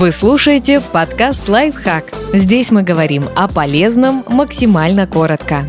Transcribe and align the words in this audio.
Вы 0.00 0.12
слушаете 0.12 0.80
подкаст 0.80 1.46
«Лайфхак». 1.46 2.06
Здесь 2.32 2.70
мы 2.70 2.82
говорим 2.82 3.28
о 3.36 3.48
полезном 3.48 4.24
максимально 4.26 5.06
коротко. 5.06 5.68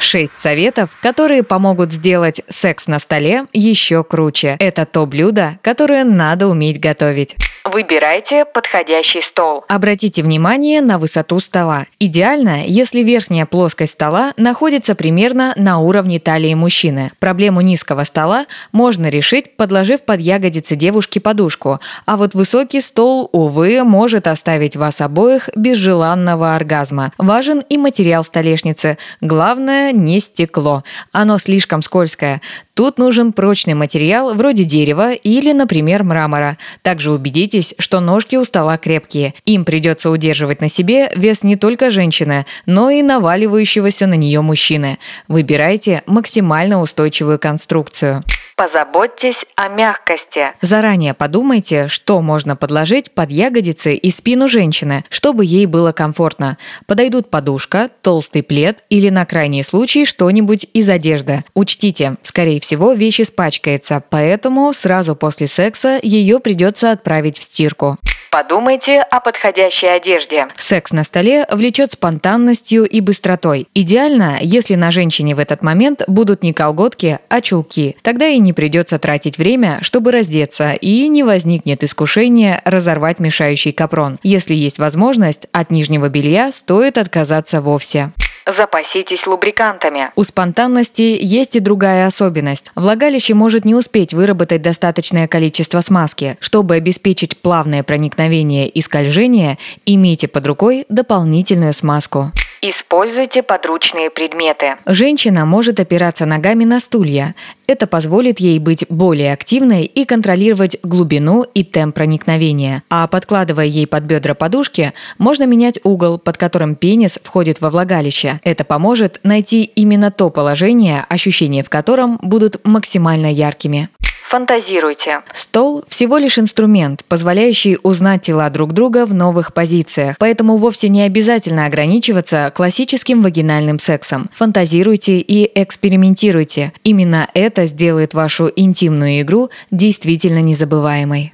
Шесть 0.00 0.34
советов, 0.34 0.98
которые 1.00 1.44
помогут 1.44 1.92
сделать 1.92 2.42
секс 2.48 2.88
на 2.88 2.98
столе 2.98 3.44
еще 3.52 4.02
круче. 4.02 4.56
Это 4.58 4.86
то 4.86 5.06
блюдо, 5.06 5.60
которое 5.62 6.02
надо 6.02 6.48
уметь 6.48 6.80
готовить. 6.80 7.36
Выбирайте 7.64 8.46
подходящий 8.46 9.20
стол. 9.20 9.64
Обратите 9.68 10.22
внимание 10.22 10.80
на 10.80 10.98
высоту 10.98 11.40
стола. 11.40 11.86
Идеально, 11.98 12.64
если 12.64 13.00
верхняя 13.00 13.44
плоскость 13.44 13.92
стола 13.92 14.32
находится 14.38 14.94
примерно 14.94 15.52
на 15.56 15.78
уровне 15.78 16.18
талии 16.18 16.54
мужчины. 16.54 17.12
Проблему 17.18 17.60
низкого 17.60 18.04
стола 18.04 18.46
можно 18.72 19.10
решить, 19.10 19.58
подложив 19.58 20.02
под 20.02 20.20
ягодицы 20.20 20.74
девушки 20.74 21.18
подушку, 21.18 21.80
а 22.06 22.16
вот 22.16 22.34
высокий 22.34 22.80
стол, 22.80 23.28
увы, 23.32 23.84
может 23.84 24.26
оставить 24.26 24.76
вас 24.76 25.02
обоих 25.02 25.50
без 25.54 25.76
желанного 25.76 26.54
оргазма. 26.54 27.12
Важен 27.18 27.60
и 27.68 27.76
материал 27.76 28.24
столешницы. 28.24 28.96
Главное, 29.20 29.92
не 29.92 30.20
стекло. 30.20 30.82
Оно 31.12 31.36
слишком 31.36 31.82
скользкое. 31.82 32.40
Тут 32.80 32.96
нужен 32.98 33.34
прочный 33.34 33.74
материал 33.74 34.34
вроде 34.34 34.64
дерева 34.64 35.12
или, 35.12 35.52
например, 35.52 36.02
мрамора. 36.02 36.56
Также 36.80 37.12
убедитесь, 37.12 37.49
что 37.78 38.00
ножки 38.00 38.36
у 38.36 38.44
стола 38.44 38.78
крепкие. 38.78 39.34
Им 39.44 39.64
придется 39.64 40.10
удерживать 40.10 40.60
на 40.60 40.68
себе 40.68 41.10
вес 41.14 41.42
не 41.42 41.56
только 41.56 41.90
женщины, 41.90 42.46
но 42.66 42.90
и 42.90 43.02
наваливающегося 43.02 44.06
на 44.06 44.14
нее 44.14 44.40
мужчины. 44.40 44.98
Выбирайте 45.28 46.02
максимально 46.06 46.80
устойчивую 46.80 47.38
конструкцию. 47.38 48.22
Позаботьтесь 48.60 49.46
о 49.56 49.68
мягкости. 49.68 50.52
Заранее 50.60 51.14
подумайте, 51.14 51.88
что 51.88 52.20
можно 52.20 52.56
подложить 52.56 53.10
под 53.10 53.30
ягодицы 53.30 53.94
и 53.94 54.10
спину 54.10 54.50
женщины, 54.50 55.06
чтобы 55.08 55.46
ей 55.46 55.64
было 55.64 55.92
комфортно. 55.92 56.58
Подойдут 56.86 57.30
подушка, 57.30 57.88
толстый 58.02 58.42
плед 58.42 58.84
или 58.90 59.08
на 59.08 59.24
крайний 59.24 59.62
случай 59.62 60.04
что-нибудь 60.04 60.66
из 60.74 60.90
одежды. 60.90 61.42
Учтите, 61.54 62.16
скорее 62.22 62.60
всего, 62.60 62.92
вещь 62.92 63.22
испачкается, 63.22 64.02
поэтому 64.10 64.74
сразу 64.74 65.16
после 65.16 65.46
секса 65.46 65.98
ее 66.02 66.38
придется 66.38 66.90
отправить 66.90 67.38
в 67.38 67.42
стирку. 67.44 67.96
Подумайте 68.30 69.00
о 69.00 69.18
подходящей 69.18 69.92
одежде. 69.92 70.46
Секс 70.56 70.92
на 70.92 71.02
столе 71.02 71.46
влечет 71.50 71.90
спонтанностью 71.92 72.84
и 72.84 73.00
быстротой. 73.00 73.66
Идеально, 73.74 74.38
если 74.40 74.76
на 74.76 74.92
женщине 74.92 75.34
в 75.34 75.40
этот 75.40 75.64
момент 75.64 76.02
будут 76.06 76.44
не 76.44 76.52
колготки, 76.52 77.18
а 77.28 77.40
чулки. 77.40 77.96
Тогда 78.02 78.28
и 78.28 78.38
не 78.38 78.52
придется 78.52 79.00
тратить 79.00 79.36
время, 79.36 79.78
чтобы 79.82 80.12
раздеться, 80.12 80.74
и 80.74 81.08
не 81.08 81.24
возникнет 81.24 81.82
искушение 81.82 82.62
разорвать 82.64 83.18
мешающий 83.18 83.72
капрон. 83.72 84.20
Если 84.22 84.54
есть 84.54 84.78
возможность, 84.78 85.48
от 85.50 85.72
нижнего 85.72 86.08
белья 86.08 86.52
стоит 86.52 86.98
отказаться 86.98 87.60
вовсе. 87.60 88.12
Запаситесь 88.56 89.26
лубрикантами. 89.26 90.10
У 90.16 90.24
спонтанности 90.24 91.16
есть 91.20 91.56
и 91.56 91.60
другая 91.60 92.06
особенность. 92.06 92.72
Влагалище 92.74 93.34
может 93.34 93.64
не 93.64 93.74
успеть 93.74 94.14
выработать 94.14 94.62
достаточное 94.62 95.28
количество 95.28 95.80
смазки. 95.80 96.36
Чтобы 96.40 96.74
обеспечить 96.74 97.38
плавное 97.38 97.82
проникновение 97.82 98.68
и 98.68 98.80
скольжение, 98.80 99.58
имейте 99.86 100.28
под 100.28 100.46
рукой 100.46 100.86
дополнительную 100.88 101.72
смазку. 101.72 102.32
Используйте 102.62 103.42
подручные 103.42 104.10
предметы. 104.10 104.76
Женщина 104.84 105.46
может 105.46 105.80
опираться 105.80 106.26
ногами 106.26 106.64
на 106.64 106.78
стулья. 106.78 107.34
Это 107.66 107.86
позволит 107.86 108.38
ей 108.38 108.58
быть 108.58 108.84
более 108.90 109.32
активной 109.32 109.84
и 109.84 110.04
контролировать 110.04 110.76
глубину 110.82 111.42
и 111.42 111.64
темп 111.64 111.94
проникновения. 111.94 112.82
А 112.90 113.06
подкладывая 113.06 113.64
ей 113.64 113.86
под 113.86 114.04
бедра 114.04 114.34
подушки, 114.34 114.92
можно 115.16 115.44
менять 115.44 115.80
угол, 115.84 116.18
под 116.18 116.36
которым 116.36 116.74
пенис 116.74 117.18
входит 117.22 117.62
во 117.62 117.70
влагалище. 117.70 118.40
Это 118.44 118.64
поможет 118.64 119.20
найти 119.22 119.62
именно 119.62 120.10
то 120.10 120.28
положение, 120.28 121.06
ощущения 121.08 121.62
в 121.62 121.70
котором 121.70 122.18
будут 122.22 122.60
максимально 122.64 123.32
яркими. 123.32 123.88
Фантазируйте. 124.30 125.22
Стол– 125.32 125.84
всего 125.88 126.16
лишь 126.16 126.38
инструмент, 126.38 127.04
позволяющий 127.08 127.78
узнать 127.82 128.22
тела 128.22 128.48
друг 128.48 128.72
друга 128.72 129.04
в 129.04 129.12
новых 129.12 129.52
позициях, 129.52 130.14
поэтому 130.20 130.56
вовсе 130.56 130.88
не 130.88 131.02
обязательно 131.02 131.66
ограничиваться 131.66 132.52
классическим 132.54 133.24
вагинальным 133.24 133.80
сексом. 133.80 134.30
Фантазируйте 134.32 135.18
и 135.18 135.50
экспериментируйте. 135.60 136.72
Именно 136.84 137.28
это 137.34 137.66
сделает 137.66 138.14
вашу 138.14 138.48
интимную 138.54 139.22
игру 139.22 139.50
действительно 139.72 140.38
незабываемой. 140.38 141.32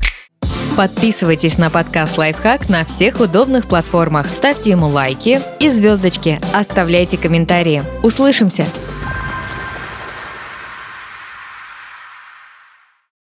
Подписывайтесь 0.74 1.58
на 1.58 1.68
подкаст 1.68 2.16
«Лайфхак» 2.16 2.70
на 2.70 2.86
всех 2.86 3.20
удобных 3.20 3.66
платформах. 3.66 4.26
Ставьте 4.32 4.70
ему 4.70 4.88
лайки 4.88 5.42
и 5.60 5.68
звездочки. 5.68 6.40
Оставляйте 6.54 7.18
комментарии. 7.18 7.82
Услышимся! 8.02 8.64